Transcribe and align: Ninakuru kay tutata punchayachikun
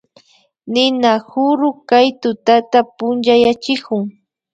Ninakuru 0.73 1.67
kay 1.89 2.07
tutata 2.21 2.79
punchayachikun 2.95 4.01